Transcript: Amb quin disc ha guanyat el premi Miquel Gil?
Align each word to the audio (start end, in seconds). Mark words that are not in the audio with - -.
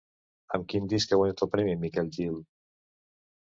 Amb 0.57 0.63
quin 0.71 0.87
disc 0.93 1.13
ha 1.13 1.19
guanyat 1.19 1.43
el 1.47 1.51
premi 1.57 1.77
Miquel 1.83 2.11
Gil? 2.17 2.41